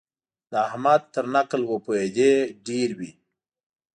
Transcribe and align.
د 0.51 0.53
احمد 0.67 1.01
تر 1.13 1.25
نکل 1.35 1.61
وپوهېدې 1.65 2.33
ډېر 2.67 2.89
وي. 2.99 3.11